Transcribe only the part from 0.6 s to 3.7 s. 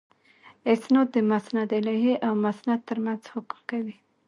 اِسناد د مسندالیه او مسند تر منځ حکم